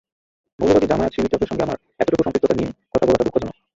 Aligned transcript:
মৌলবাদী 0.59 0.87
জামায়াত-শিবির 0.87 1.31
চক্রের 1.31 1.49
সঙ্গে 1.49 1.63
আমার 1.63 1.77
এতটুকু 1.99 2.23
সম্পৃক্ততা 2.23 2.55
নিয়ে 2.55 2.71
কথা 2.91 3.05
বলাটা 3.05 3.25
দুঃখজনক। 3.25 3.55